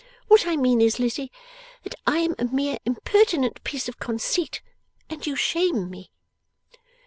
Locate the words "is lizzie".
0.81-1.31